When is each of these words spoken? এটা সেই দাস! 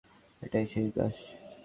এটা 0.41 0.59
সেই 0.71 0.87
দাস! 0.95 1.17